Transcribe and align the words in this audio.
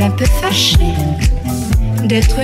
un 0.00 0.10
peu 0.10 0.24
fâché 0.24 0.78
d'être 2.04 2.40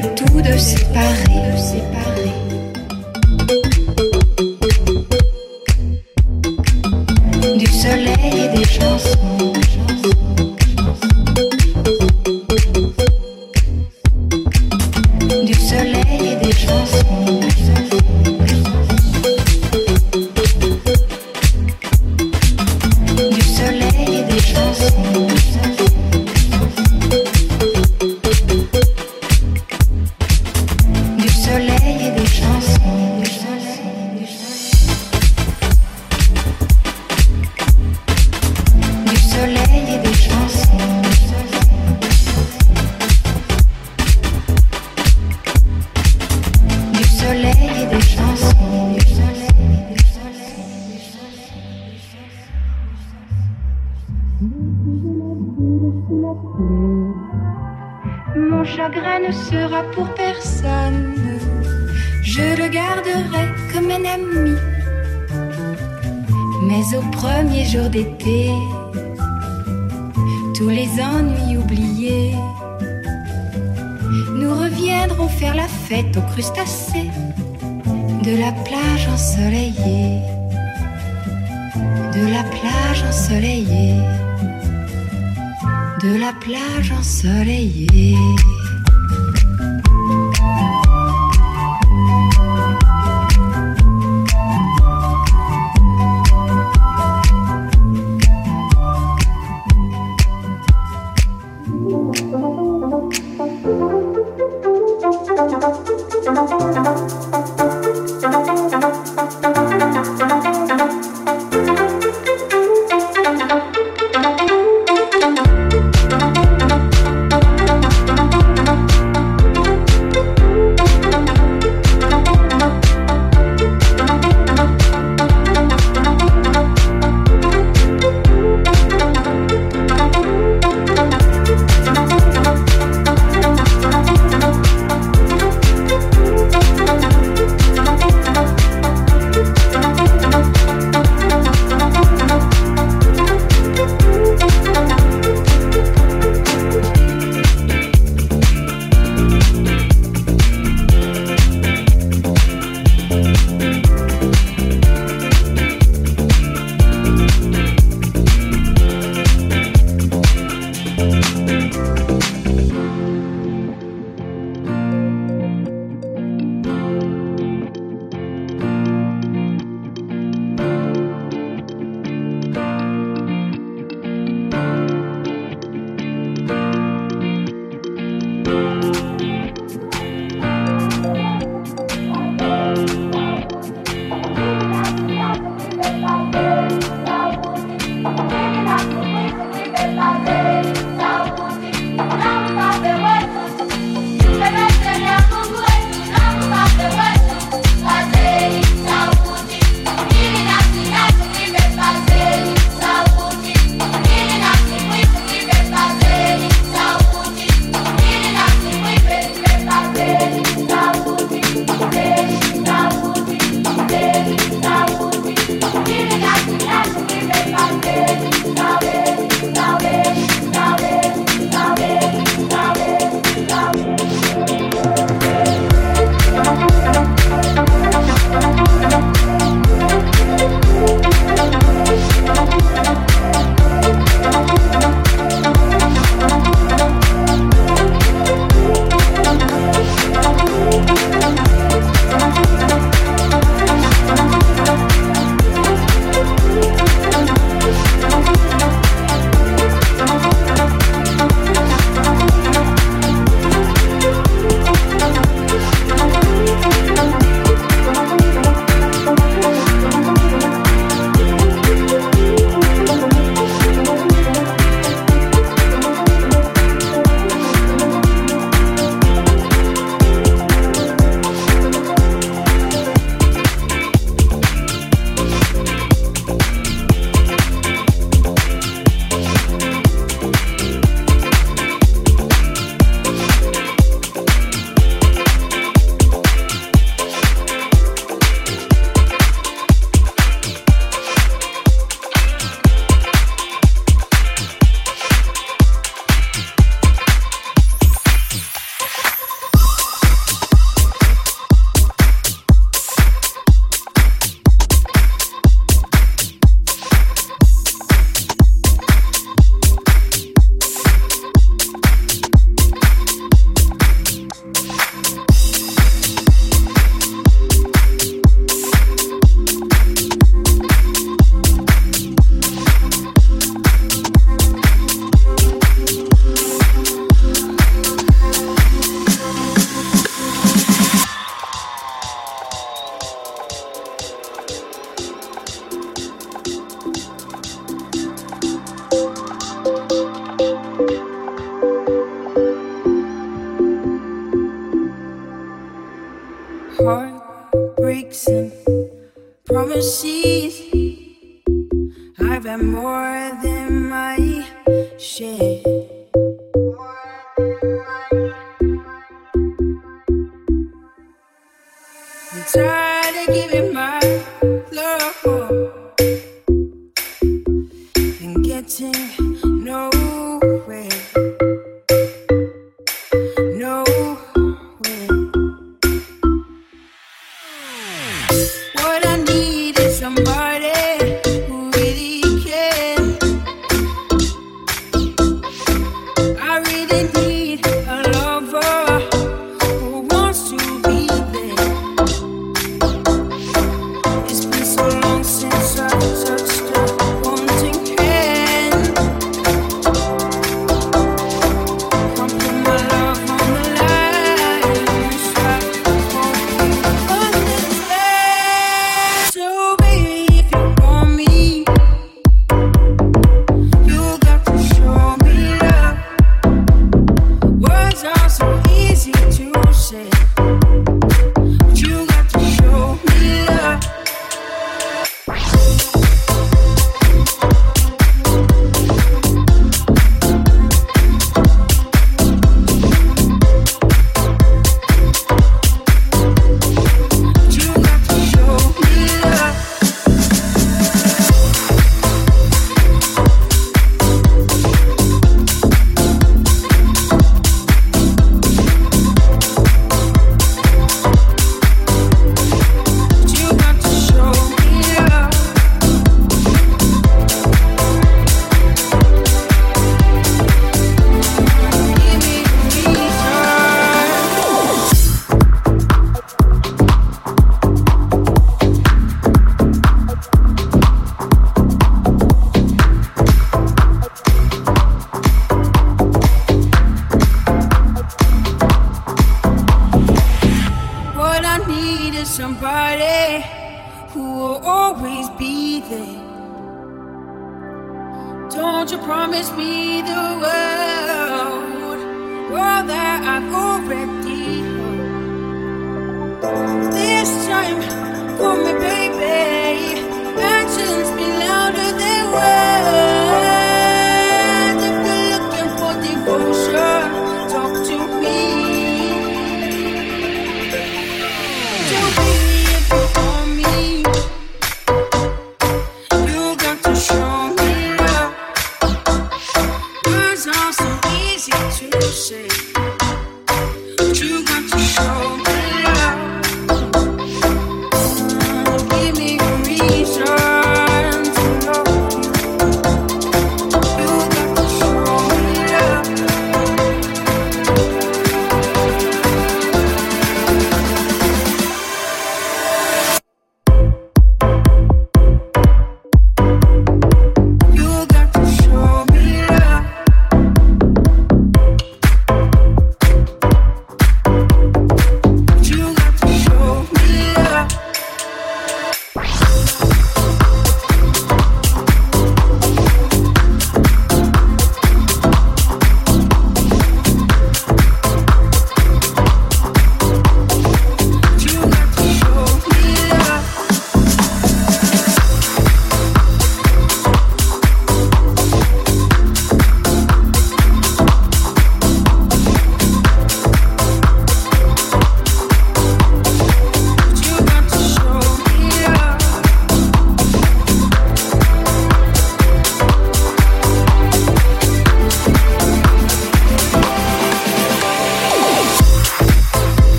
Words 418.04 418.67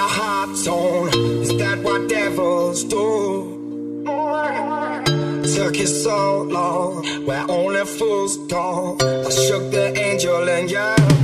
your 0.00 0.08
heart 0.08 0.50
torn. 0.64 1.08
Is 1.42 1.56
that 1.58 1.78
what 1.80 2.08
devils 2.08 2.84
do? 2.84 3.04
Took 5.54 5.76
you 5.76 5.86
so 5.86 6.42
long, 6.42 7.04
where 7.26 7.44
only 7.50 7.84
fools 7.84 8.38
go. 8.48 8.96
I 9.00 9.30
shook 9.30 9.70
the 9.70 9.86
angel 9.98 10.48
and 10.48 10.70
you. 10.70 11.19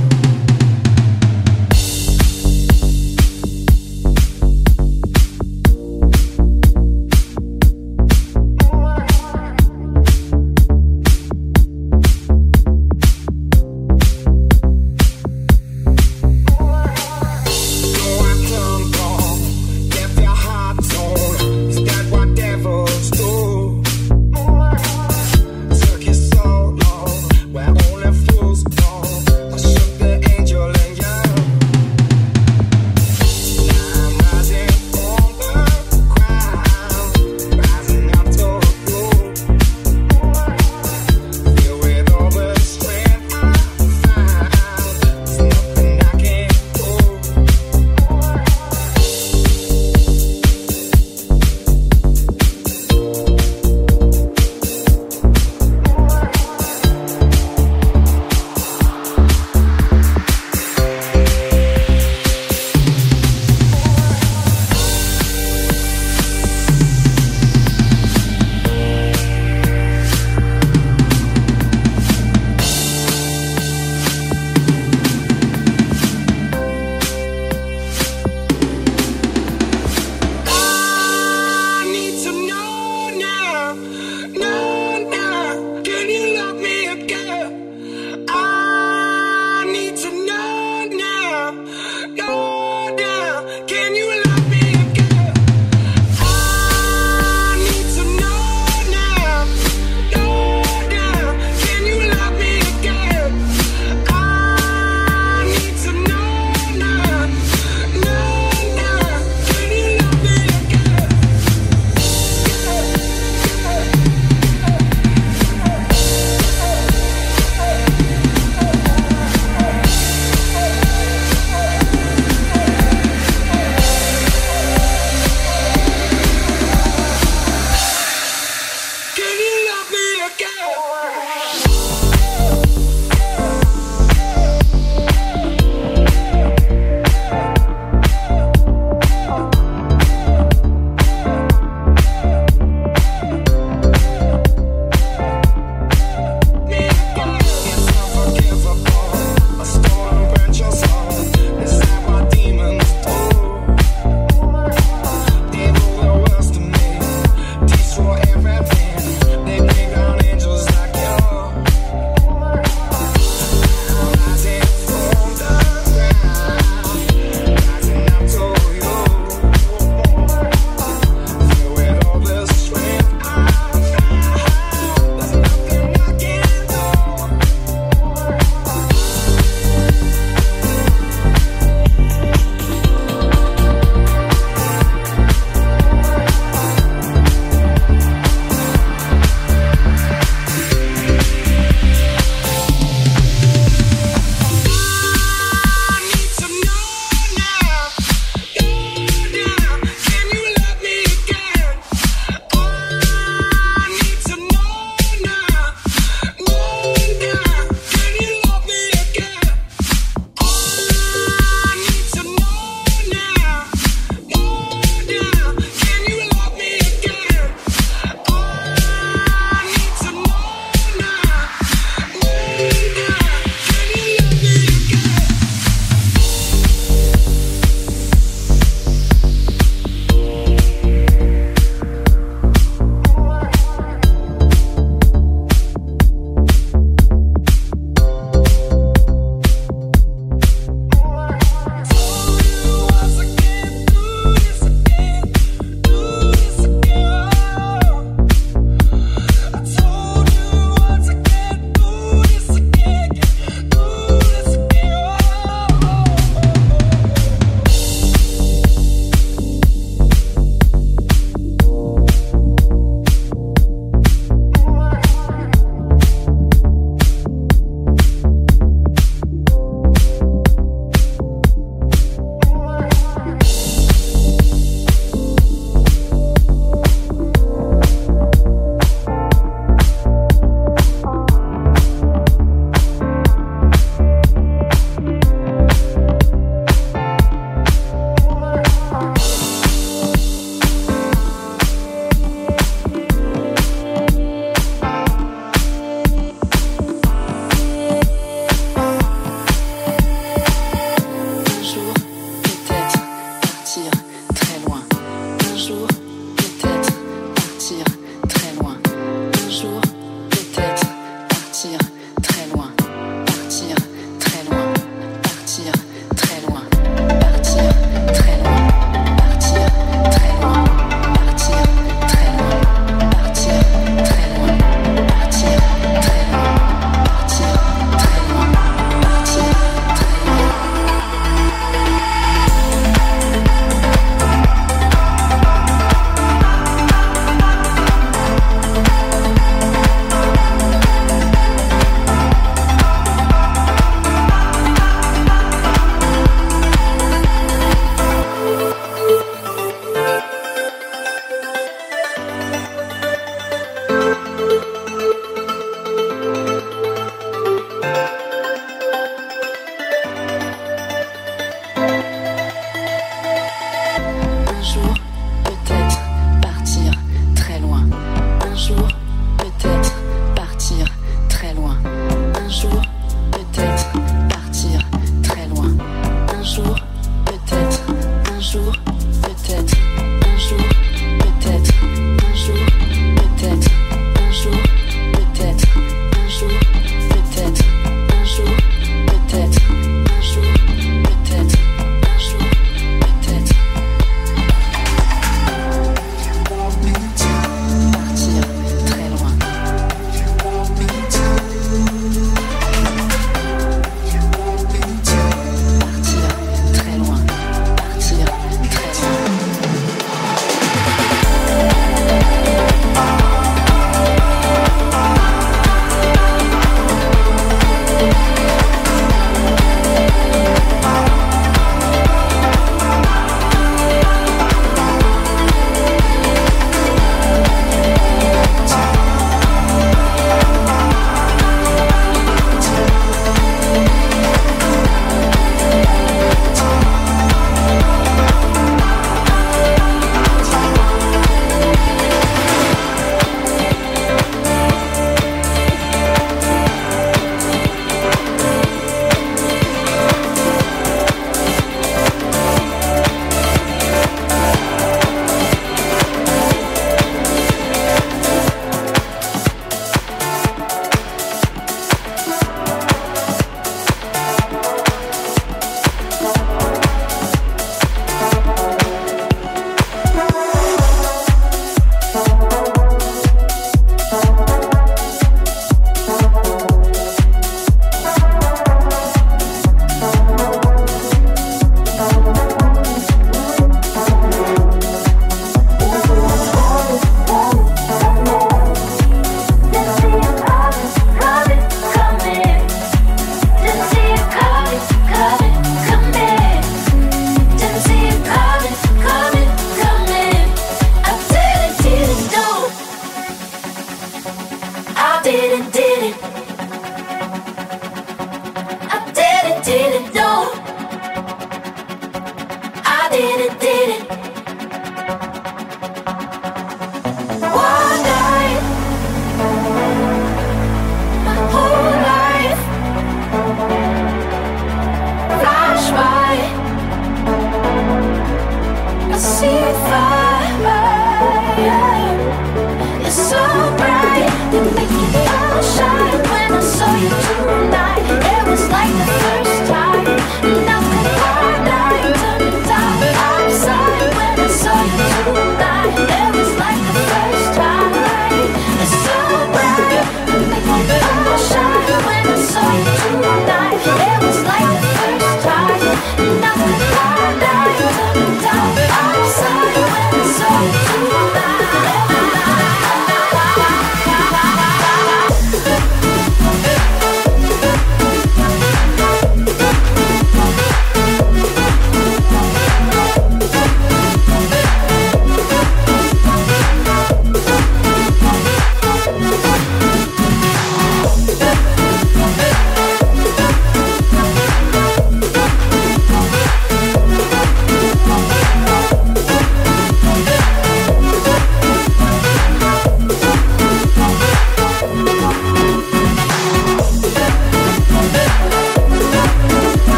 书。 378.41 378.96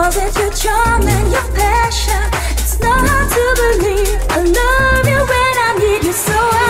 Was 0.00 0.16
it 0.16 0.34
your 0.38 0.50
charm 0.52 1.02
and 1.02 1.30
your 1.30 1.44
passion? 1.52 2.22
It's 2.52 2.80
not 2.80 3.06
hard 3.06 3.28
to 3.36 3.44
believe 3.60 4.18
I 4.30 4.40
love 4.40 5.06
you 5.06 5.20
when 5.30 5.54
I 5.68 5.76
need 5.78 6.04
you 6.04 6.12
so. 6.14 6.32
I 6.32 6.69